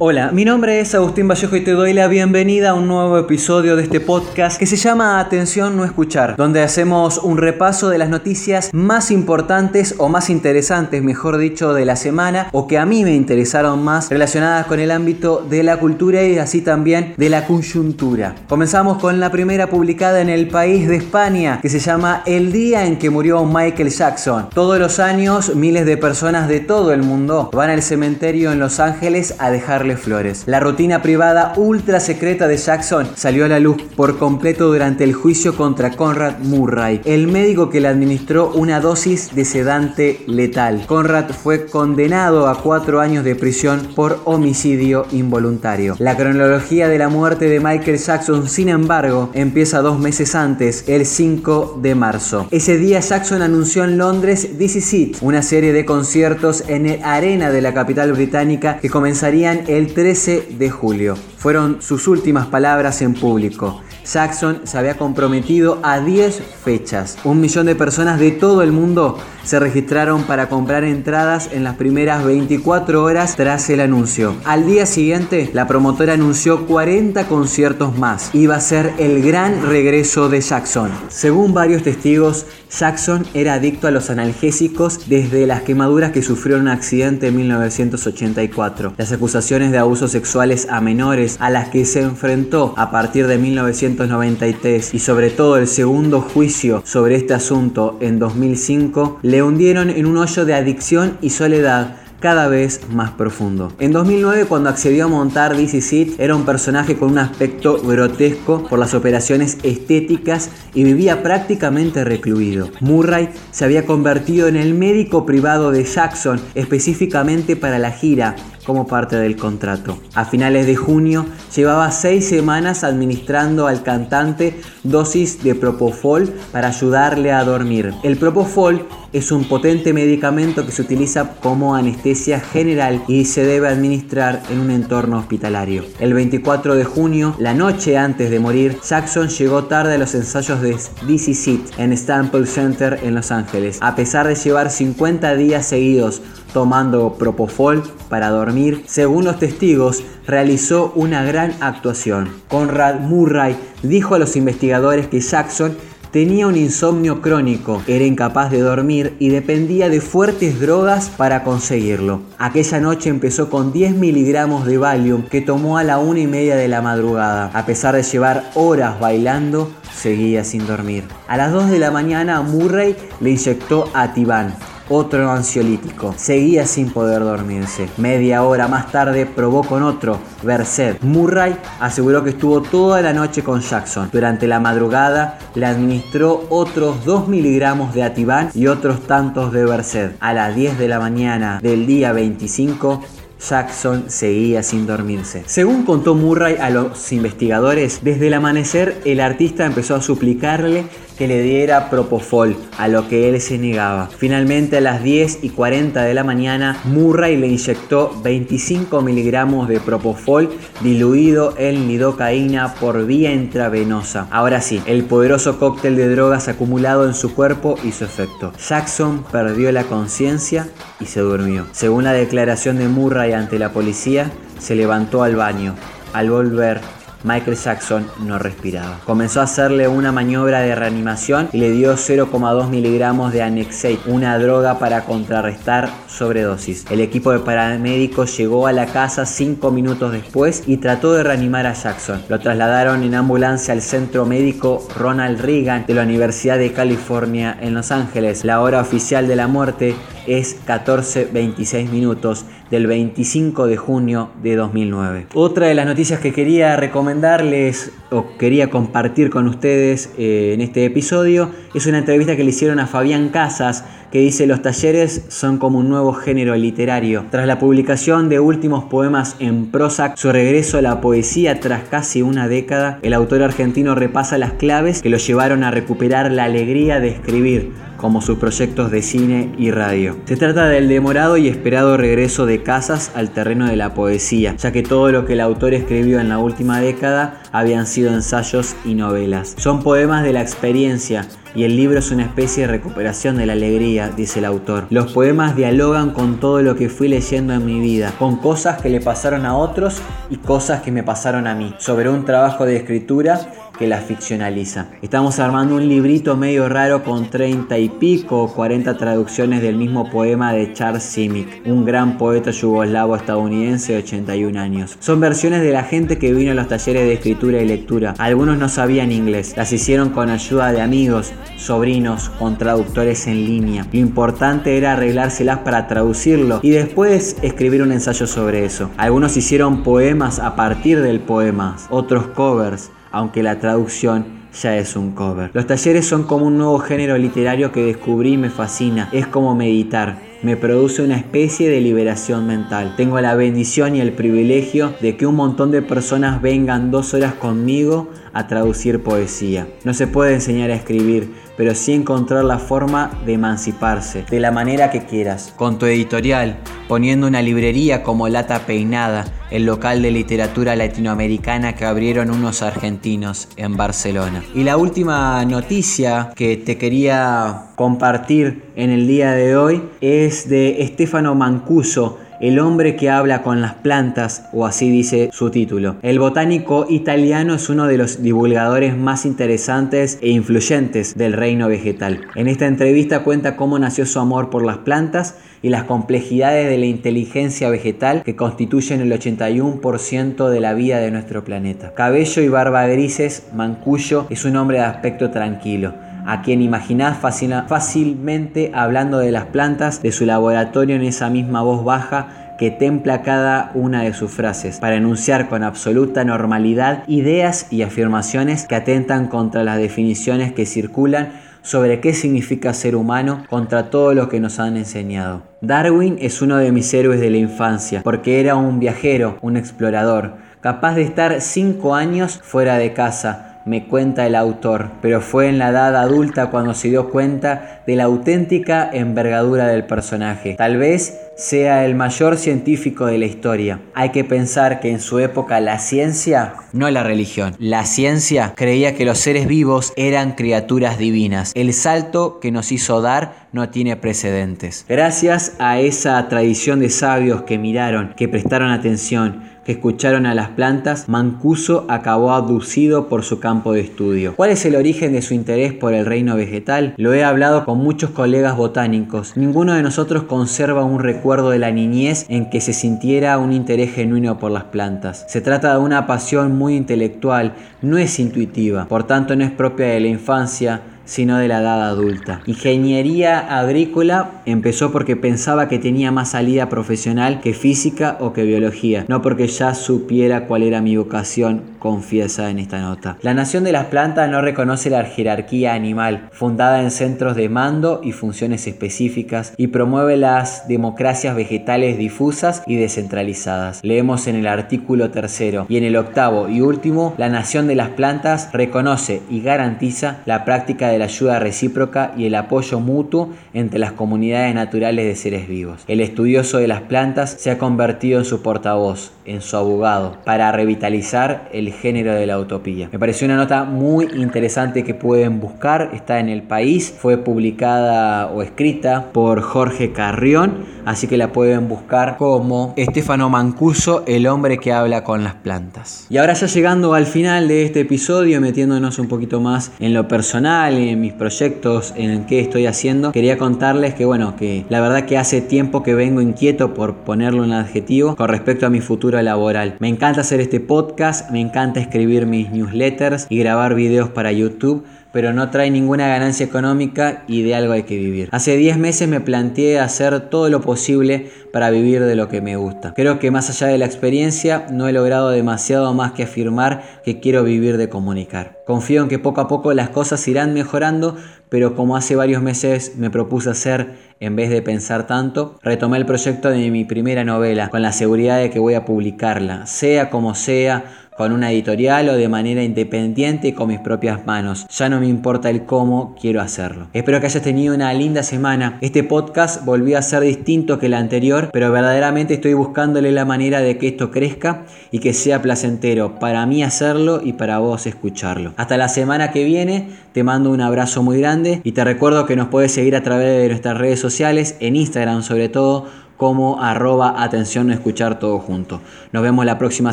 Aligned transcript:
Hola, 0.00 0.32
mi 0.32 0.44
nombre 0.44 0.80
es 0.80 0.92
Agustín 0.96 1.28
Vallejo 1.28 1.54
y 1.54 1.62
te 1.62 1.70
doy 1.70 1.92
la 1.92 2.08
bienvenida 2.08 2.70
a 2.70 2.74
un 2.74 2.88
nuevo 2.88 3.16
episodio 3.16 3.76
de 3.76 3.84
este 3.84 4.00
podcast 4.00 4.58
que 4.58 4.66
se 4.66 4.74
llama 4.74 5.20
Atención 5.20 5.76
no 5.76 5.84
escuchar, 5.84 6.34
donde 6.34 6.62
hacemos 6.62 7.18
un 7.18 7.38
repaso 7.38 7.90
de 7.90 7.98
las 7.98 8.08
noticias 8.08 8.70
más 8.74 9.12
importantes 9.12 9.94
o 9.98 10.08
más 10.08 10.30
interesantes, 10.30 11.00
mejor 11.00 11.38
dicho, 11.38 11.74
de 11.74 11.84
la 11.84 11.94
semana 11.94 12.48
o 12.50 12.66
que 12.66 12.76
a 12.76 12.86
mí 12.86 13.04
me 13.04 13.14
interesaron 13.14 13.84
más 13.84 14.10
relacionadas 14.10 14.66
con 14.66 14.80
el 14.80 14.90
ámbito 14.90 15.46
de 15.48 15.62
la 15.62 15.76
cultura 15.76 16.24
y 16.24 16.38
así 16.38 16.60
también 16.60 17.14
de 17.16 17.28
la 17.28 17.46
coyuntura. 17.46 18.34
Comenzamos 18.48 18.98
con 18.98 19.20
la 19.20 19.30
primera 19.30 19.70
publicada 19.70 20.20
en 20.20 20.28
el 20.28 20.48
país 20.48 20.88
de 20.88 20.96
España 20.96 21.60
que 21.62 21.68
se 21.68 21.78
llama 21.78 22.24
El 22.26 22.50
día 22.50 22.84
en 22.84 22.98
que 22.98 23.10
murió 23.10 23.44
Michael 23.44 23.90
Jackson. 23.90 24.48
Todos 24.52 24.80
los 24.80 24.98
años 24.98 25.54
miles 25.54 25.86
de 25.86 25.96
personas 25.96 26.48
de 26.48 26.58
todo 26.58 26.92
el 26.92 27.04
mundo 27.04 27.48
van 27.52 27.70
al 27.70 27.82
cementerio 27.82 28.50
en 28.50 28.58
Los 28.58 28.80
Ángeles 28.80 29.36
a 29.38 29.52
dejar 29.52 29.83
flores. 29.96 30.44
La 30.46 30.60
rutina 30.60 31.02
privada 31.02 31.52
ultra 31.56 32.00
secreta 32.00 32.48
de 32.48 32.56
Jackson 32.56 33.08
salió 33.14 33.44
a 33.44 33.48
la 33.48 33.60
luz 33.60 33.76
por 33.94 34.18
completo 34.18 34.66
durante 34.68 35.04
el 35.04 35.12
juicio 35.12 35.56
contra 35.56 35.90
Conrad 35.90 36.38
Murray, 36.38 37.00
el 37.04 37.28
médico 37.28 37.68
que 37.68 37.80
le 37.80 37.88
administró 37.88 38.50
una 38.54 38.80
dosis 38.80 39.34
de 39.34 39.44
sedante 39.44 40.20
letal. 40.26 40.86
Conrad 40.86 41.30
fue 41.30 41.66
condenado 41.66 42.48
a 42.48 42.60
cuatro 42.60 43.00
años 43.00 43.24
de 43.24 43.36
prisión 43.36 43.88
por 43.94 44.20
homicidio 44.24 45.06
involuntario. 45.12 45.96
La 45.98 46.16
cronología 46.16 46.88
de 46.88 46.98
la 46.98 47.08
muerte 47.08 47.48
de 47.48 47.60
Michael 47.60 47.98
Jackson, 47.98 48.48
sin 48.48 48.68
embargo, 48.68 49.30
empieza 49.34 49.82
dos 49.82 49.98
meses 49.98 50.34
antes, 50.34 50.84
el 50.88 51.04
5 51.04 51.80
de 51.82 51.94
marzo. 51.94 52.46
Ese 52.50 52.78
día 52.78 53.00
Jackson 53.00 53.42
anunció 53.42 53.84
en 53.84 53.98
Londres 53.98 54.48
This 54.58 54.76
Is 54.76 54.94
It, 54.94 55.16
una 55.20 55.42
serie 55.42 55.72
de 55.72 55.84
conciertos 55.84 56.64
en 56.68 56.86
el 56.86 57.02
arena 57.02 57.50
de 57.50 57.60
la 57.60 57.74
capital 57.74 58.12
británica 58.12 58.78
que 58.78 58.88
comenzarían 58.88 59.64
el 59.66 59.73
13 59.82 60.54
de 60.56 60.70
julio. 60.70 61.16
Fueron 61.36 61.82
sus 61.82 62.06
últimas 62.06 62.46
palabras 62.46 63.02
en 63.02 63.14
público. 63.14 63.82
Jackson 64.04 64.60
se 64.64 64.78
había 64.78 64.96
comprometido 64.96 65.80
a 65.82 65.98
10 65.98 66.42
fechas. 66.64 67.18
Un 67.24 67.40
millón 67.40 67.66
de 67.66 67.74
personas 67.74 68.20
de 68.20 68.30
todo 68.30 68.62
el 68.62 68.70
mundo 68.70 69.18
se 69.44 69.60
registraron 69.60 70.24
para 70.24 70.48
comprar 70.48 70.84
entradas 70.84 71.50
en 71.52 71.64
las 71.64 71.76
primeras 71.76 72.24
24 72.24 73.02
horas 73.02 73.36
tras 73.36 73.70
el 73.70 73.80
anuncio. 73.80 74.34
Al 74.44 74.66
día 74.66 74.86
siguiente, 74.86 75.50
la 75.52 75.66
promotora 75.66 76.14
anunció 76.14 76.66
40 76.66 77.26
conciertos 77.28 77.96
más. 77.98 78.30
Iba 78.34 78.56
a 78.56 78.60
ser 78.60 78.92
el 78.98 79.22
gran 79.22 79.62
regreso 79.66 80.28
de 80.28 80.40
Jackson. 80.40 80.90
Según 81.08 81.54
varios 81.54 81.82
testigos, 81.82 82.46
Jackson 82.70 83.24
era 83.34 83.54
adicto 83.54 83.86
a 83.86 83.90
los 83.90 84.10
analgésicos 84.10 85.08
desde 85.08 85.46
las 85.46 85.62
quemaduras 85.62 86.10
que 86.10 86.22
sufrió 86.22 86.56
en 86.56 86.62
un 86.62 86.68
accidente 86.68 87.28
en 87.28 87.36
1984. 87.36 88.94
Las 88.96 89.12
acusaciones 89.12 89.70
de 89.70 89.78
abusos 89.78 90.10
sexuales 90.10 90.66
a 90.70 90.80
menores 90.80 91.36
a 91.40 91.50
las 91.50 91.68
que 91.68 91.84
se 91.84 92.00
enfrentó 92.00 92.74
a 92.76 92.90
partir 92.90 93.26
de 93.26 93.38
1993 93.38 94.94
y 94.94 94.98
sobre 94.98 95.30
todo 95.30 95.56
el 95.56 95.68
segundo 95.68 96.20
juicio 96.20 96.82
sobre 96.84 97.16
este 97.16 97.34
asunto 97.34 97.96
en 98.00 98.18
2005 98.18 99.20
le 99.22 99.33
hundieron 99.42 99.90
en 99.90 100.06
un 100.06 100.16
hoyo 100.16 100.44
de 100.44 100.54
adicción 100.54 101.18
y 101.20 101.30
soledad 101.30 101.96
cada 102.24 102.48
vez 102.48 102.80
más 102.88 103.10
profundo. 103.10 103.74
En 103.78 103.92
2009, 103.92 104.46
cuando 104.46 104.70
accedió 104.70 105.04
a 105.04 105.08
montar 105.08 105.54
DC 105.54 106.14
era 106.16 106.34
un 106.34 106.46
personaje 106.46 106.96
con 106.96 107.10
un 107.10 107.18
aspecto 107.18 107.78
grotesco 107.82 108.66
por 108.66 108.78
las 108.78 108.94
operaciones 108.94 109.58
estéticas 109.62 110.48
y 110.72 110.84
vivía 110.84 111.22
prácticamente 111.22 112.02
recluido. 112.02 112.70
Murray 112.80 113.28
se 113.50 113.66
había 113.66 113.84
convertido 113.84 114.48
en 114.48 114.56
el 114.56 114.72
médico 114.72 115.26
privado 115.26 115.70
de 115.70 115.84
Jackson 115.84 116.40
específicamente 116.54 117.56
para 117.56 117.78
la 117.78 117.90
gira 117.90 118.36
como 118.64 118.86
parte 118.86 119.16
del 119.16 119.36
contrato. 119.36 119.98
A 120.14 120.24
finales 120.24 120.66
de 120.66 120.76
junio 120.76 121.26
llevaba 121.54 121.90
seis 121.90 122.28
semanas 122.28 122.84
administrando 122.84 123.66
al 123.66 123.82
cantante 123.82 124.60
dosis 124.82 125.42
de 125.42 125.54
Propofol 125.54 126.32
para 126.52 126.68
ayudarle 126.68 127.32
a 127.32 127.44
dormir. 127.44 127.92
El 128.02 128.16
Propofol 128.16 128.86
es 129.14 129.30
un 129.30 129.44
potente 129.44 129.92
medicamento 129.92 130.66
que 130.66 130.72
se 130.72 130.82
utiliza 130.82 131.36
como 131.40 131.76
anestesia 131.76 132.40
general 132.40 133.04
y 133.06 133.26
se 133.26 133.44
debe 133.44 133.68
administrar 133.68 134.42
en 134.50 134.58
un 134.58 134.72
entorno 134.72 135.18
hospitalario. 135.18 135.84
El 136.00 136.14
24 136.14 136.74
de 136.74 136.84
junio, 136.84 137.36
la 137.38 137.54
noche 137.54 137.96
antes 137.96 138.28
de 138.30 138.40
morir, 138.40 138.78
Jackson 138.86 139.28
llegó 139.28 139.64
tarde 139.64 139.94
a 139.94 139.98
los 139.98 140.16
ensayos 140.16 140.60
de 140.60 140.76
DC 141.06 141.34
Seat 141.34 141.78
en 141.78 141.96
Staples 141.96 142.50
Center 142.50 142.98
en 143.04 143.14
Los 143.14 143.30
Ángeles. 143.30 143.78
A 143.80 143.94
pesar 143.94 144.26
de 144.26 144.34
llevar 144.34 144.70
50 144.70 145.36
días 145.36 145.64
seguidos 145.64 146.20
tomando 146.54 147.14
Propofol 147.18 147.82
para 148.08 148.30
dormir, 148.30 148.84
según 148.86 149.24
los 149.24 149.38
testigos, 149.38 150.02
realizó 150.26 150.92
una 150.94 151.22
gran 151.24 151.52
actuación. 151.60 152.30
Conrad 152.48 153.00
Murray 153.00 153.56
dijo 153.82 154.14
a 154.14 154.18
los 154.18 154.36
investigadores 154.36 155.08
que 155.08 155.20
Jackson 155.20 155.76
tenía 156.12 156.46
un 156.46 156.56
insomnio 156.56 157.20
crónico, 157.20 157.82
era 157.88 158.04
incapaz 158.04 158.52
de 158.52 158.60
dormir 158.60 159.16
y 159.18 159.30
dependía 159.30 159.88
de 159.88 160.00
fuertes 160.00 160.60
drogas 160.60 161.08
para 161.08 161.42
conseguirlo. 161.42 162.22
Aquella 162.38 162.78
noche 162.78 163.10
empezó 163.10 163.50
con 163.50 163.72
10 163.72 163.96
miligramos 163.96 164.64
de 164.64 164.78
Valium 164.78 165.24
que 165.24 165.40
tomó 165.40 165.76
a 165.76 165.82
la 165.82 165.98
una 165.98 166.20
y 166.20 166.28
media 166.28 166.54
de 166.54 166.68
la 166.68 166.82
madrugada. 166.82 167.50
A 167.52 167.66
pesar 167.66 167.96
de 167.96 168.04
llevar 168.04 168.48
horas 168.54 169.00
bailando, 169.00 169.72
seguía 169.92 170.44
sin 170.44 170.68
dormir. 170.68 171.02
A 171.26 171.36
las 171.36 171.50
2 171.50 171.68
de 171.70 171.80
la 171.80 171.90
mañana 171.90 172.42
Murray 172.42 172.94
le 173.20 173.30
inyectó 173.30 173.90
Ativan, 173.92 174.54
otro 174.88 175.30
ansiolítico. 175.30 176.14
Seguía 176.16 176.66
sin 176.66 176.90
poder 176.90 177.20
dormirse. 177.20 177.88
Media 177.96 178.42
hora 178.42 178.68
más 178.68 178.92
tarde 178.92 179.26
probó 179.26 179.62
con 179.62 179.82
otro, 179.82 180.18
Versed. 180.42 180.96
Murray 181.02 181.56
aseguró 181.80 182.22
que 182.22 182.30
estuvo 182.30 182.62
toda 182.62 183.00
la 183.02 183.12
noche 183.12 183.42
con 183.42 183.60
Jackson. 183.60 184.10
Durante 184.12 184.46
la 184.46 184.60
madrugada 184.60 185.38
le 185.54 185.66
administró 185.66 186.46
otros 186.50 187.04
2 187.04 187.28
miligramos 187.28 187.94
de 187.94 188.02
Ativan 188.02 188.50
y 188.54 188.66
otros 188.66 189.06
tantos 189.06 189.52
de 189.52 189.64
Versed. 189.64 190.12
A 190.20 190.32
las 190.32 190.54
10 190.54 190.78
de 190.78 190.88
la 190.88 191.00
mañana 191.00 191.60
del 191.62 191.86
día 191.86 192.12
25 192.12 193.02
Jackson 193.48 194.04
seguía 194.08 194.62
sin 194.62 194.86
dormirse. 194.86 195.42
Según 195.46 195.84
contó 195.84 196.14
Murray 196.14 196.56
a 196.56 196.70
los 196.70 197.12
investigadores, 197.12 198.00
desde 198.02 198.28
el 198.28 198.34
amanecer 198.34 199.00
el 199.04 199.20
artista 199.20 199.66
empezó 199.66 199.96
a 199.96 200.02
suplicarle 200.02 200.86
que 201.16 201.28
le 201.28 201.42
diera 201.42 201.90
Propofol, 201.90 202.56
a 202.78 202.88
lo 202.88 203.08
que 203.08 203.28
él 203.28 203.40
se 203.40 203.58
negaba. 203.58 204.08
Finalmente 204.16 204.78
a 204.78 204.80
las 204.80 205.02
10 205.02 205.40
y 205.42 205.50
40 205.50 206.02
de 206.02 206.14
la 206.14 206.24
mañana, 206.24 206.80
Murray 206.84 207.36
le 207.36 207.48
inyectó 207.48 208.12
25 208.22 209.02
miligramos 209.02 209.68
de 209.68 209.80
Propofol 209.80 210.50
diluido 210.80 211.54
en 211.58 211.88
lidocaína 211.88 212.74
por 212.74 213.06
vía 213.06 213.32
intravenosa. 213.32 214.26
Ahora 214.30 214.60
sí, 214.60 214.82
el 214.86 215.04
poderoso 215.04 215.58
cóctel 215.58 215.96
de 215.96 216.08
drogas 216.08 216.48
acumulado 216.48 217.06
en 217.06 217.14
su 217.14 217.34
cuerpo 217.34 217.76
hizo 217.84 218.04
efecto. 218.04 218.52
Jackson 218.58 219.24
perdió 219.30 219.70
la 219.72 219.84
conciencia 219.84 220.68
y 221.00 221.06
se 221.06 221.20
durmió. 221.20 221.66
Según 221.72 222.04
la 222.04 222.12
declaración 222.12 222.78
de 222.78 222.88
Murray 222.88 223.32
ante 223.32 223.58
la 223.58 223.72
policía, 223.72 224.30
se 224.58 224.74
levantó 224.74 225.22
al 225.22 225.36
baño. 225.36 225.74
Al 226.12 226.30
volver, 226.30 226.80
Michael 227.24 227.56
Jackson 227.56 228.06
no 228.20 228.38
respiraba. 228.38 229.00
Comenzó 229.04 229.40
a 229.40 229.44
hacerle 229.44 229.88
una 229.88 230.12
maniobra 230.12 230.60
de 230.60 230.74
reanimación 230.74 231.48
y 231.52 231.58
le 231.58 231.70
dio 231.70 231.94
0,2 231.94 232.68
miligramos 232.68 233.32
de 233.32 233.42
Annexate, 233.42 233.98
una 234.06 234.38
droga 234.38 234.78
para 234.78 235.04
contrarrestar 235.06 235.88
sobredosis. 236.06 236.84
El 236.90 237.00
equipo 237.00 237.32
de 237.32 237.38
paramédicos 237.38 238.36
llegó 238.36 238.66
a 238.66 238.72
la 238.72 238.86
casa 238.86 239.24
5 239.24 239.70
minutos 239.70 240.12
después 240.12 240.62
y 240.66 240.76
trató 240.76 241.14
de 241.14 241.22
reanimar 241.22 241.66
a 241.66 241.72
Jackson. 241.72 242.22
Lo 242.28 242.38
trasladaron 242.38 243.02
en 243.02 243.14
ambulancia 243.14 243.72
al 243.72 243.80
centro 243.80 244.26
médico 244.26 244.86
Ronald 244.94 245.40
Reagan 245.40 245.86
de 245.86 245.94
la 245.94 246.02
Universidad 246.02 246.58
de 246.58 246.72
California 246.72 247.56
en 247.60 247.72
Los 247.72 247.90
Ángeles. 247.90 248.44
La 248.44 248.60
hora 248.60 248.80
oficial 248.80 249.26
de 249.26 249.36
la 249.36 249.48
muerte 249.48 249.96
es 250.26 250.56
14.26 250.66 251.88
minutos 251.88 252.44
del 252.70 252.86
25 252.86 253.66
de 253.66 253.76
junio 253.76 254.30
de 254.42 254.56
2009. 254.56 255.26
Otra 255.34 255.66
de 255.66 255.74
las 255.74 255.86
noticias 255.86 256.20
que 256.20 256.32
quería 256.32 256.76
recomendarles 256.76 257.92
o 258.10 258.36
quería 258.38 258.70
compartir 258.70 259.30
con 259.30 259.48
ustedes 259.48 260.12
eh, 260.18 260.52
en 260.54 260.60
este 260.60 260.84
episodio 260.84 261.50
es 261.74 261.86
una 261.86 261.98
entrevista 261.98 262.36
que 262.36 262.44
le 262.44 262.50
hicieron 262.50 262.78
a 262.78 262.86
Fabián 262.86 263.28
Casas 263.28 263.84
que 264.14 264.20
dice 264.20 264.46
los 264.46 264.62
talleres 264.62 265.24
son 265.26 265.58
como 265.58 265.80
un 265.80 265.88
nuevo 265.88 266.12
género 266.12 266.54
literario. 266.54 267.24
Tras 267.32 267.48
la 267.48 267.58
publicación 267.58 268.28
de 268.28 268.38
últimos 268.38 268.84
poemas 268.84 269.34
en 269.40 269.72
Prozac, 269.72 270.16
su 270.16 270.30
regreso 270.30 270.78
a 270.78 270.82
la 270.82 271.00
poesía 271.00 271.58
tras 271.58 271.82
casi 271.88 272.22
una 272.22 272.46
década, 272.46 273.00
el 273.02 273.12
autor 273.12 273.42
argentino 273.42 273.96
repasa 273.96 274.38
las 274.38 274.52
claves 274.52 275.02
que 275.02 275.08
lo 275.08 275.16
llevaron 275.16 275.64
a 275.64 275.72
recuperar 275.72 276.30
la 276.30 276.44
alegría 276.44 277.00
de 277.00 277.08
escribir 277.08 277.72
como 278.04 278.20
sus 278.20 278.36
proyectos 278.36 278.90
de 278.90 279.00
cine 279.00 279.54
y 279.56 279.70
radio. 279.70 280.18
Se 280.26 280.36
trata 280.36 280.68
del 280.68 280.88
demorado 280.88 281.38
y 281.38 281.48
esperado 281.48 281.96
regreso 281.96 282.44
de 282.44 282.62
Casas 282.62 283.10
al 283.14 283.30
terreno 283.30 283.66
de 283.66 283.76
la 283.76 283.94
poesía, 283.94 284.56
ya 284.56 284.72
que 284.72 284.82
todo 284.82 285.10
lo 285.10 285.24
que 285.24 285.32
el 285.32 285.40
autor 285.40 285.72
escribió 285.72 286.20
en 286.20 286.28
la 286.28 286.36
última 286.36 286.82
década 286.82 287.40
habían 287.54 287.86
sido 287.86 288.12
ensayos 288.12 288.74
y 288.84 288.94
novelas. 288.94 289.54
Son 289.58 289.80
poemas 289.80 290.24
de 290.24 290.32
la 290.32 290.42
experiencia 290.42 291.28
y 291.54 291.62
el 291.62 291.76
libro 291.76 292.00
es 292.00 292.10
una 292.10 292.24
especie 292.24 292.66
de 292.66 292.72
recuperación 292.72 293.36
de 293.36 293.46
la 293.46 293.52
alegría, 293.52 294.08
dice 294.08 294.40
el 294.40 294.44
autor. 294.44 294.88
Los 294.90 295.12
poemas 295.12 295.54
dialogan 295.54 296.10
con 296.10 296.40
todo 296.40 296.62
lo 296.62 296.74
que 296.74 296.88
fui 296.88 297.06
leyendo 297.06 297.54
en 297.54 297.64
mi 297.64 297.78
vida, 297.78 298.12
con 298.18 298.38
cosas 298.38 298.82
que 298.82 298.88
le 298.88 299.00
pasaron 299.00 299.46
a 299.46 299.56
otros 299.56 300.02
y 300.30 300.36
cosas 300.36 300.82
que 300.82 300.90
me 300.90 301.04
pasaron 301.04 301.46
a 301.46 301.54
mí, 301.54 301.72
sobre 301.78 302.08
un 302.08 302.24
trabajo 302.24 302.66
de 302.66 302.76
escritura 302.76 303.40
que 303.78 303.86
la 303.88 303.98
ficcionaliza. 303.98 304.86
Estamos 305.02 305.38
armando 305.40 305.76
un 305.76 305.88
librito 305.88 306.36
medio 306.36 306.68
raro 306.68 307.02
con 307.02 307.28
30 307.28 307.76
y 307.78 307.88
pico 307.88 308.42
o 308.42 308.52
40 308.52 308.96
traducciones 308.96 309.62
del 309.62 309.76
mismo 309.76 310.10
poema 310.10 310.52
de 310.52 310.72
Charles 310.72 311.02
Simic, 311.02 311.62
un 311.66 311.84
gran 311.84 312.16
poeta 312.16 312.50
yugoslavo 312.50 313.16
estadounidense 313.16 313.92
de 313.92 313.98
81 313.98 314.60
años. 314.60 314.96
Son 315.00 315.20
versiones 315.20 315.62
de 315.62 315.72
la 315.72 315.82
gente 315.82 316.18
que 316.18 316.32
vino 316.32 316.52
a 316.52 316.54
los 316.54 316.68
talleres 316.68 317.04
de 317.04 317.14
escritura 317.14 317.43
y 317.50 317.66
lectura. 317.66 318.14
Algunos 318.18 318.58
no 318.58 318.68
sabían 318.68 319.12
inglés, 319.12 319.54
las 319.56 319.72
hicieron 319.72 320.10
con 320.10 320.30
ayuda 320.30 320.72
de 320.72 320.80
amigos, 320.80 321.32
sobrinos, 321.56 322.30
con 322.38 322.58
traductores 322.58 323.26
en 323.26 323.44
línea. 323.44 323.86
Lo 323.92 323.98
importante 323.98 324.76
era 324.76 324.92
arreglárselas 324.92 325.58
para 325.58 325.86
traducirlo 325.86 326.60
y 326.62 326.70
después 326.70 327.36
escribir 327.42 327.82
un 327.82 327.92
ensayo 327.92 328.26
sobre 328.26 328.64
eso. 328.64 328.90
Algunos 328.96 329.36
hicieron 329.36 329.82
poemas 329.82 330.38
a 330.38 330.56
partir 330.56 331.00
del 331.02 331.20
poema, 331.20 331.76
otros 331.90 332.26
covers 332.28 332.90
aunque 333.14 333.44
la 333.44 333.60
traducción 333.60 334.26
ya 334.60 334.76
es 334.76 334.96
un 334.96 335.12
cover. 335.12 335.50
Los 335.54 335.66
talleres 335.66 336.06
son 336.06 336.24
como 336.24 336.46
un 336.46 336.58
nuevo 336.58 336.80
género 336.80 337.16
literario 337.16 337.70
que 337.70 337.84
descubrí 337.84 338.32
y 338.32 338.36
me 338.36 338.50
fascina. 338.50 339.08
Es 339.12 339.26
como 339.28 339.54
meditar. 339.54 340.18
Me 340.44 340.58
produce 340.58 341.00
una 341.00 341.16
especie 341.16 341.70
de 341.70 341.80
liberación 341.80 342.46
mental. 342.46 342.96
Tengo 342.98 343.18
la 343.18 343.34
bendición 343.34 343.96
y 343.96 344.02
el 344.02 344.12
privilegio 344.12 344.92
de 345.00 345.16
que 345.16 345.26
un 345.26 345.36
montón 345.36 345.70
de 345.70 345.80
personas 345.80 346.42
vengan 346.42 346.90
dos 346.90 347.14
horas 347.14 347.32
conmigo 347.32 348.10
a 348.34 348.46
traducir 348.46 349.02
poesía. 349.02 349.66
No 349.84 349.94
se 349.94 350.06
puede 350.06 350.34
enseñar 350.34 350.70
a 350.70 350.74
escribir, 350.74 351.32
pero 351.56 351.74
sí 351.74 351.94
encontrar 351.94 352.44
la 352.44 352.58
forma 352.58 353.18
de 353.24 353.32
emanciparse, 353.32 354.26
de 354.28 354.38
la 354.38 354.50
manera 354.50 354.90
que 354.90 355.06
quieras. 355.06 355.54
Con 355.56 355.78
tu 355.78 355.86
editorial, 355.86 356.58
poniendo 356.88 357.26
una 357.26 357.40
librería 357.40 358.02
como 358.02 358.28
Lata 358.28 358.66
Peinada, 358.66 359.24
el 359.50 359.64
local 359.64 360.02
de 360.02 360.10
literatura 360.10 360.76
latinoamericana 360.76 361.74
que 361.74 361.84
abrieron 361.84 362.30
unos 362.30 362.60
argentinos 362.60 363.48
en 363.56 363.76
Barcelona. 363.76 364.42
Y 364.54 364.64
la 364.64 364.76
última 364.76 365.44
noticia 365.44 366.32
que 366.34 366.56
te 366.56 366.76
quería 366.76 367.68
compartir 367.74 368.62
en 368.76 368.90
el 368.90 369.06
día 369.06 369.32
de 369.32 369.56
hoy 369.56 369.82
es 370.00 370.48
de 370.48 370.82
Estefano 370.82 371.34
Mancuso, 371.34 372.18
el 372.40 372.58
hombre 372.58 372.96
que 372.96 373.10
habla 373.10 373.42
con 373.42 373.60
las 373.60 373.74
plantas, 373.74 374.48
o 374.52 374.66
así 374.66 374.90
dice 374.90 375.30
su 375.32 375.50
título. 375.50 375.96
El 376.02 376.18
botánico 376.18 376.86
italiano 376.88 377.54
es 377.54 377.68
uno 377.68 377.86
de 377.86 377.96
los 377.96 378.22
divulgadores 378.22 378.96
más 378.96 379.24
interesantes 379.24 380.18
e 380.20 380.30
influyentes 380.30 381.14
del 381.14 381.32
reino 381.32 381.68
vegetal. 381.68 382.20
En 382.34 382.48
esta 382.48 382.66
entrevista 382.66 383.22
cuenta 383.22 383.56
cómo 383.56 383.78
nació 383.78 384.04
su 384.04 384.18
amor 384.18 384.50
por 384.50 384.64
las 384.64 384.78
plantas 384.78 385.36
y 385.62 385.70
las 385.70 385.84
complejidades 385.84 386.68
de 386.68 386.76
la 386.76 386.86
inteligencia 386.86 387.70
vegetal 387.70 388.22
que 388.22 388.36
constituyen 388.36 389.00
el 389.00 389.12
81% 389.12 390.48
de 390.48 390.60
la 390.60 390.74
vida 390.74 390.98
de 390.98 391.10
nuestro 391.10 391.44
planeta. 391.44 391.94
Cabello 391.94 392.42
y 392.42 392.48
barba 392.48 392.86
grises, 392.86 393.46
Mancuyo 393.54 394.26
es 394.28 394.44
un 394.44 394.56
hombre 394.56 394.78
de 394.78 394.84
aspecto 394.84 395.30
tranquilo 395.30 395.94
a 396.26 396.42
quien 396.42 396.62
imaginás 396.62 397.18
fácilmente 397.18 398.70
hablando 398.74 399.18
de 399.18 399.32
las 399.32 399.46
plantas 399.46 400.02
de 400.02 400.12
su 400.12 400.24
laboratorio 400.24 400.96
en 400.96 401.02
esa 401.02 401.30
misma 401.30 401.62
voz 401.62 401.84
baja 401.84 402.54
que 402.58 402.70
templa 402.70 403.22
cada 403.22 403.72
una 403.74 404.02
de 404.02 404.14
sus 404.14 404.30
frases, 404.30 404.78
para 404.78 404.96
enunciar 404.96 405.48
con 405.48 405.64
absoluta 405.64 406.24
normalidad 406.24 407.02
ideas 407.08 407.66
y 407.70 407.82
afirmaciones 407.82 408.66
que 408.66 408.76
atentan 408.76 409.26
contra 409.26 409.64
las 409.64 409.78
definiciones 409.78 410.52
que 410.52 410.66
circulan 410.66 411.32
sobre 411.62 412.00
qué 412.00 412.12
significa 412.12 412.74
ser 412.74 412.94
humano 412.94 413.44
contra 413.48 413.90
todo 413.90 414.12
lo 414.14 414.28
que 414.28 414.38
nos 414.38 414.60
han 414.60 414.76
enseñado. 414.76 415.42
Darwin 415.62 416.18
es 416.20 416.42
uno 416.42 416.58
de 416.58 416.70
mis 416.70 416.92
héroes 416.92 417.20
de 417.20 417.30
la 417.30 417.38
infancia, 417.38 418.02
porque 418.04 418.38
era 418.38 418.54
un 418.54 418.78
viajero, 418.78 419.38
un 419.40 419.56
explorador, 419.56 420.36
capaz 420.60 420.94
de 420.94 421.02
estar 421.02 421.40
cinco 421.40 421.94
años 421.94 422.38
fuera 422.42 422.76
de 422.76 422.92
casa, 422.92 423.53
me 423.66 423.86
cuenta 423.86 424.26
el 424.26 424.34
autor, 424.34 424.90
pero 425.00 425.20
fue 425.20 425.48
en 425.48 425.58
la 425.58 425.70
edad 425.70 425.96
adulta 425.96 426.50
cuando 426.50 426.74
se 426.74 426.88
dio 426.88 427.10
cuenta 427.10 427.82
de 427.86 427.96
la 427.96 428.04
auténtica 428.04 428.88
envergadura 428.92 429.66
del 429.66 429.84
personaje. 429.84 430.54
Tal 430.54 430.76
vez 430.76 431.20
sea 431.36 431.84
el 431.84 431.94
mayor 431.94 432.36
científico 432.36 433.06
de 433.06 433.18
la 433.18 433.26
historia. 433.26 433.80
Hay 433.94 434.10
que 434.10 434.24
pensar 434.24 434.80
que 434.80 434.90
en 434.90 435.00
su 435.00 435.18
época 435.18 435.60
la 435.60 435.78
ciencia, 435.78 436.54
no 436.72 436.88
la 436.90 437.02
religión, 437.02 437.56
la 437.58 437.84
ciencia 437.86 438.52
creía 438.54 438.94
que 438.94 439.04
los 439.04 439.18
seres 439.18 439.46
vivos 439.46 439.92
eran 439.96 440.32
criaturas 440.32 440.98
divinas. 440.98 441.52
El 441.54 441.72
salto 441.72 442.38
que 442.40 442.52
nos 442.52 442.70
hizo 442.72 443.00
dar 443.00 443.48
no 443.52 443.68
tiene 443.70 443.96
precedentes. 443.96 444.84
Gracias 444.88 445.54
a 445.58 445.80
esa 445.80 446.28
tradición 446.28 446.80
de 446.80 446.90
sabios 446.90 447.42
que 447.42 447.58
miraron, 447.58 448.14
que 448.16 448.28
prestaron 448.28 448.70
atención, 448.70 449.42
que 449.64 449.72
escucharon 449.72 450.26
a 450.26 450.34
las 450.34 450.50
plantas, 450.50 451.08
Mancuso 451.08 451.86
acabó 451.88 452.32
abducido 452.32 453.08
por 453.08 453.24
su 453.24 453.40
campo 453.40 453.72
de 453.72 453.80
estudio. 453.80 454.34
¿Cuál 454.36 454.50
es 454.50 454.64
el 454.66 454.76
origen 454.76 455.12
de 455.12 455.22
su 455.22 455.34
interés 455.34 455.72
por 455.72 455.94
el 455.94 456.06
reino 456.06 456.36
vegetal? 456.36 456.94
Lo 456.96 457.14
he 457.14 457.24
hablado 457.24 457.64
con 457.64 457.78
muchos 457.78 458.10
colegas 458.10 458.56
botánicos. 458.56 459.36
Ninguno 459.36 459.74
de 459.74 459.82
nosotros 459.82 460.24
conserva 460.24 460.84
un 460.84 461.00
recuerdo 461.00 461.50
de 461.50 461.58
la 461.58 461.70
niñez 461.70 462.26
en 462.28 462.50
que 462.50 462.60
se 462.60 462.72
sintiera 462.72 463.38
un 463.38 463.52
interés 463.52 463.94
genuino 463.94 464.38
por 464.38 464.50
las 464.50 464.64
plantas. 464.64 465.24
Se 465.28 465.40
trata 465.40 465.72
de 465.72 465.80
una 465.80 466.06
pasión 466.06 466.56
muy 466.56 466.76
intelectual, 466.76 467.54
no 467.82 467.98
es 467.98 468.18
intuitiva, 468.18 468.86
por 468.86 469.04
tanto 469.04 469.36
no 469.36 469.44
es 469.44 469.50
propia 469.50 469.86
de 469.86 470.00
la 470.00 470.08
infancia, 470.08 470.82
sino 471.04 471.38
de 471.38 471.48
la 471.48 471.60
edad 471.60 471.82
adulta. 471.86 472.40
Ingeniería 472.46 473.58
agrícola 473.58 474.42
empezó 474.46 474.92
porque 474.92 475.16
pensaba 475.16 475.68
que 475.68 475.78
tenía 475.78 476.10
más 476.10 476.30
salida 476.30 476.68
profesional 476.68 477.40
que 477.40 477.54
física 477.54 478.16
o 478.20 478.32
que 478.32 478.44
biología, 478.44 479.04
no 479.08 479.22
porque 479.22 479.46
ya 479.46 479.74
supiera 479.74 480.46
cuál 480.46 480.62
era 480.62 480.80
mi 480.80 480.96
vocación, 480.96 481.62
confiesa 481.78 482.50
en 482.50 482.58
esta 482.58 482.80
nota. 482.80 483.18
La 483.22 483.34
nación 483.34 483.64
de 483.64 483.72
las 483.72 483.86
plantas 483.86 484.30
no 484.30 484.40
reconoce 484.40 484.90
la 484.90 485.04
jerarquía 485.04 485.74
animal, 485.74 486.28
fundada 486.32 486.82
en 486.82 486.90
centros 486.90 487.36
de 487.36 487.48
mando 487.48 488.00
y 488.02 488.12
funciones 488.12 488.66
específicas, 488.66 489.52
y 489.56 489.68
promueve 489.68 490.16
las 490.16 490.66
democracias 490.68 491.36
vegetales 491.36 491.98
difusas 491.98 492.62
y 492.66 492.76
descentralizadas. 492.76 493.80
Leemos 493.82 494.26
en 494.26 494.36
el 494.36 494.46
artículo 494.46 495.10
tercero 495.10 495.66
y 495.68 495.76
en 495.76 495.84
el 495.84 495.96
octavo 495.96 496.48
y 496.48 496.60
último, 496.60 497.14
la 497.18 497.28
nación 497.28 497.66
de 497.66 497.74
las 497.74 497.90
plantas 497.90 498.50
reconoce 498.52 499.22
y 499.30 499.40
garantiza 499.40 500.18
la 500.26 500.44
práctica 500.44 500.88
de 500.88 500.93
de 500.94 500.98
la 500.98 501.04
ayuda 501.04 501.38
recíproca 501.38 502.12
y 502.16 502.26
el 502.26 502.34
apoyo 502.34 502.80
mutuo 502.80 503.30
entre 503.52 503.78
las 503.78 503.92
comunidades 503.92 504.54
naturales 504.54 505.04
de 505.06 505.16
seres 505.16 505.48
vivos. 505.48 505.84
El 505.86 506.00
estudioso 506.00 506.58
de 506.58 506.68
las 506.68 506.80
plantas 506.80 507.36
se 507.38 507.50
ha 507.50 507.58
convertido 507.58 508.18
en 508.18 508.24
su 508.24 508.42
portavoz, 508.42 509.12
en 509.26 509.40
su 509.40 509.56
abogado, 509.56 510.16
para 510.24 510.50
revitalizar 510.52 511.48
el 511.52 511.72
género 511.72 512.14
de 512.14 512.26
la 512.26 512.38
utopía. 512.38 512.88
Me 512.92 512.98
pareció 512.98 513.26
una 513.26 513.36
nota 513.36 513.64
muy 513.64 514.06
interesante 514.14 514.84
que 514.84 514.94
pueden 514.94 515.40
buscar, 515.40 515.90
está 515.92 516.18
en 516.20 516.28
el 516.28 516.42
país, 516.42 516.94
fue 516.98 517.18
publicada 517.18 518.26
o 518.28 518.42
escrita 518.42 519.12
por 519.12 519.42
Jorge 519.42 519.92
Carrión, 519.92 520.64
así 520.84 521.06
que 521.06 521.16
la 521.16 521.32
pueden 521.32 521.68
buscar 521.68 522.16
como 522.16 522.74
Estefano 522.76 523.28
Mancuso, 523.28 524.04
el 524.06 524.26
hombre 524.26 524.58
que 524.58 524.72
habla 524.72 525.04
con 525.04 525.24
las 525.24 525.34
plantas. 525.34 526.06
Y 526.10 526.18
ahora 526.18 526.34
ya 526.34 526.46
llegando 526.46 526.94
al 526.94 527.06
final 527.06 527.48
de 527.48 527.64
este 527.64 527.80
episodio, 527.80 528.40
metiéndonos 528.40 528.98
un 528.98 529.08
poquito 529.08 529.40
más 529.40 529.72
en 529.80 529.94
lo 529.94 530.08
personal, 530.08 530.78
en 530.90 531.00
mis 531.00 531.12
proyectos, 531.12 531.92
en 531.96 532.26
qué 532.26 532.40
estoy 532.40 532.66
haciendo, 532.66 533.12
quería 533.12 533.38
contarles 533.38 533.94
que 533.94 534.04
bueno, 534.04 534.36
que 534.36 534.64
la 534.68 534.80
verdad 534.80 535.06
que 535.06 535.18
hace 535.18 535.40
tiempo 535.40 535.82
que 535.82 535.94
vengo 535.94 536.20
inquieto 536.20 536.74
por 536.74 536.96
ponerlo 536.96 537.42
un 537.42 537.52
adjetivo 537.52 538.16
con 538.16 538.28
respecto 538.28 538.66
a 538.66 538.70
mi 538.70 538.80
futuro 538.80 539.20
laboral. 539.22 539.76
Me 539.78 539.88
encanta 539.88 540.20
hacer 540.20 540.40
este 540.40 540.60
podcast, 540.60 541.30
me 541.30 541.40
encanta 541.40 541.80
escribir 541.80 542.26
mis 542.26 542.50
newsletters 542.50 543.26
y 543.28 543.38
grabar 543.38 543.74
videos 543.74 544.08
para 544.08 544.32
YouTube 544.32 544.84
pero 545.14 545.32
no 545.32 545.48
trae 545.48 545.70
ninguna 545.70 546.08
ganancia 546.08 546.44
económica 546.44 547.22
y 547.28 547.42
de 547.42 547.54
algo 547.54 547.72
hay 547.72 547.84
que 547.84 547.96
vivir. 547.96 548.28
Hace 548.32 548.56
10 548.56 548.78
meses 548.78 549.08
me 549.08 549.20
planteé 549.20 549.78
hacer 549.78 550.28
todo 550.28 550.50
lo 550.50 550.60
posible 550.60 551.30
para 551.52 551.70
vivir 551.70 552.02
de 552.02 552.16
lo 552.16 552.26
que 552.26 552.40
me 552.40 552.56
gusta. 552.56 552.94
Creo 552.94 553.20
que 553.20 553.30
más 553.30 553.48
allá 553.48 553.68
de 553.68 553.78
la 553.78 553.86
experiencia 553.86 554.66
no 554.72 554.88
he 554.88 554.92
logrado 554.92 555.30
demasiado 555.30 555.94
más 555.94 556.10
que 556.12 556.24
afirmar 556.24 556.82
que 557.04 557.20
quiero 557.20 557.44
vivir 557.44 557.76
de 557.76 557.88
comunicar. 557.88 558.58
Confío 558.66 559.02
en 559.02 559.08
que 559.08 559.20
poco 559.20 559.40
a 559.40 559.46
poco 559.46 559.72
las 559.72 559.90
cosas 559.90 560.26
irán 560.26 560.52
mejorando, 560.52 561.16
pero 561.48 561.76
como 561.76 561.96
hace 561.96 562.16
varios 562.16 562.42
meses 562.42 562.96
me 562.96 563.08
propuse 563.08 563.50
hacer 563.50 564.14
en 564.18 564.36
vez 564.36 564.50
de 564.50 564.62
pensar 564.62 565.06
tanto, 565.06 565.58
retomé 565.62 565.98
el 565.98 566.06
proyecto 566.06 566.48
de 566.48 566.70
mi 566.70 566.84
primera 566.84 567.24
novela 567.24 567.68
con 567.68 567.82
la 567.82 567.92
seguridad 567.92 568.38
de 568.38 568.50
que 568.50 568.58
voy 568.58 568.74
a 568.74 568.84
publicarla, 568.84 569.66
sea 569.66 570.08
como 570.08 570.34
sea, 570.34 571.03
con 571.16 571.32
una 571.32 571.52
editorial 571.52 572.08
o 572.08 572.14
de 572.14 572.28
manera 572.28 572.62
independiente 572.62 573.54
con 573.54 573.68
mis 573.68 573.78
propias 573.78 574.26
manos. 574.26 574.66
Ya 574.68 574.88
no 574.88 575.00
me 575.00 575.06
importa 575.06 575.50
el 575.50 575.64
cómo, 575.64 576.14
quiero 576.20 576.40
hacerlo. 576.40 576.88
Espero 576.92 577.20
que 577.20 577.26
hayas 577.26 577.42
tenido 577.42 577.74
una 577.74 577.92
linda 577.92 578.22
semana. 578.22 578.78
Este 578.80 579.04
podcast 579.04 579.64
volvió 579.64 579.96
a 579.96 580.02
ser 580.02 580.22
distinto 580.22 580.78
que 580.78 580.86
el 580.86 580.94
anterior, 580.94 581.50
pero 581.52 581.70
verdaderamente 581.70 582.34
estoy 582.34 582.54
buscándole 582.54 583.12
la 583.12 583.24
manera 583.24 583.60
de 583.60 583.78
que 583.78 583.88
esto 583.88 584.10
crezca 584.10 584.64
y 584.90 584.98
que 584.98 585.12
sea 585.12 585.42
placentero 585.42 586.18
para 586.18 586.44
mí 586.46 586.62
hacerlo 586.62 587.20
y 587.22 587.34
para 587.34 587.58
vos 587.58 587.86
escucharlo. 587.86 588.52
Hasta 588.56 588.76
la 588.76 588.88
semana 588.88 589.30
que 589.30 589.44
viene, 589.44 589.88
te 590.12 590.24
mando 590.24 590.50
un 590.50 590.60
abrazo 590.60 591.02
muy 591.02 591.20
grande 591.20 591.60
y 591.64 591.72
te 591.72 591.84
recuerdo 591.84 592.26
que 592.26 592.36
nos 592.36 592.48
puedes 592.48 592.72
seguir 592.72 592.96
a 592.96 593.02
través 593.02 593.40
de 593.40 593.48
nuestras 593.48 593.78
redes 593.78 594.00
sociales, 594.00 594.56
en 594.60 594.76
Instagram 594.76 595.22
sobre 595.22 595.48
todo, 595.48 595.86
como 596.16 596.62
arroba 596.62 597.22
atención 597.22 597.70
escuchar 597.70 598.18
todo 598.18 598.38
junto. 598.38 598.80
Nos 599.12 599.22
vemos 599.22 599.44
la 599.44 599.58
próxima 599.58 599.92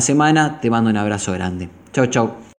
semana, 0.00 0.60
te 0.60 0.70
mando 0.70 0.90
un 0.90 0.96
abrazo 0.96 1.32
grande. 1.32 1.68
Chau, 1.92 2.06
chau. 2.06 2.42